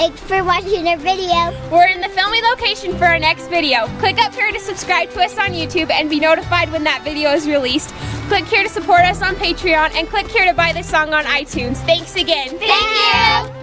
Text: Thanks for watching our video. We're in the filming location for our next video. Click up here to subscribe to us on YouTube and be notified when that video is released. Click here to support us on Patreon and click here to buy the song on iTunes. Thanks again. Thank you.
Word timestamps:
Thanks 0.00 0.20
for 0.22 0.42
watching 0.42 0.88
our 0.88 0.96
video. 0.96 1.52
We're 1.70 1.88
in 1.88 2.00
the 2.00 2.08
filming 2.08 2.42
location 2.42 2.96
for 2.96 3.04
our 3.04 3.18
next 3.18 3.48
video. 3.48 3.86
Click 3.98 4.16
up 4.16 4.32
here 4.32 4.50
to 4.50 4.58
subscribe 4.58 5.10
to 5.10 5.20
us 5.20 5.36
on 5.36 5.50
YouTube 5.50 5.90
and 5.90 6.08
be 6.08 6.18
notified 6.18 6.72
when 6.72 6.84
that 6.84 7.04
video 7.04 7.32
is 7.32 7.46
released. 7.46 7.90
Click 8.28 8.46
here 8.46 8.62
to 8.62 8.70
support 8.70 9.02
us 9.02 9.20
on 9.20 9.34
Patreon 9.34 9.94
and 9.94 10.08
click 10.08 10.26
here 10.28 10.46
to 10.46 10.54
buy 10.54 10.72
the 10.72 10.82
song 10.82 11.12
on 11.12 11.24
iTunes. 11.24 11.76
Thanks 11.84 12.16
again. 12.16 12.58
Thank 12.58 13.52
you. 13.54 13.59